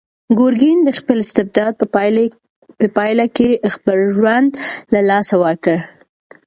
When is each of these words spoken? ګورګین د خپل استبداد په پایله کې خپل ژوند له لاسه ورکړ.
ګورګین 0.37 0.79
د 0.83 0.89
خپل 0.99 1.17
استبداد 1.23 1.73
په 2.79 2.85
پایله 2.97 3.25
کې 3.35 3.49
خپل 3.75 3.97
ژوند 4.15 4.49
له 4.93 4.99
لاسه 5.09 5.35
ورکړ. 5.43 5.77